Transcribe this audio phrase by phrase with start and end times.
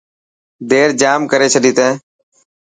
[0.69, 1.91] دير ڄام ڪري ڇڏي تين.